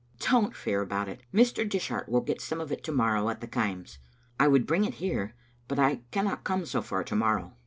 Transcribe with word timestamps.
""Don't 0.31 0.55
fear 0.55 0.81
about 0.81 1.07
it. 1.07 1.21
Mr. 1.31 1.63
Dishaft 1.63 2.09
will 2.09 2.21
get 2.21 2.41
some 2.41 2.59
of 2.59 2.71
it 2.71 2.83
to 2.85 2.91
morrow 2.91 3.29
at 3.29 3.39
the 3.39 3.47
Kaims. 3.47 3.99
I 4.39 4.47
would 4.47 4.65
bring 4.65 4.83
it 4.83 4.95
here, 4.95 5.35
but 5.67 5.77
I 5.77 5.97
cannot 6.09 6.43
come 6.43 6.65
so 6.65 6.81
far 6.81 7.03
to 7.03 7.15
morrow." 7.15 7.55